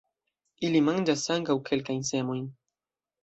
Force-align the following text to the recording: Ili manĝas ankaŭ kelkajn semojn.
Ili 0.69 0.79
manĝas 0.85 1.25
ankaŭ 1.35 1.55
kelkajn 1.69 2.01
semojn. 2.13 2.49